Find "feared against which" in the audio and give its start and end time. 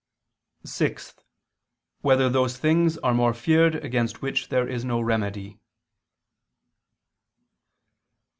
3.35-4.49